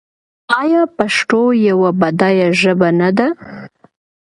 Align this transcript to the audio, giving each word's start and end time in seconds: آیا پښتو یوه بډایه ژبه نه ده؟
آیا 0.61 0.83
پښتو 0.97 1.41
یوه 1.69 1.89
بډایه 1.99 2.47
ژبه 2.61 2.89
نه 2.99 3.09
ده؟ 3.17 3.27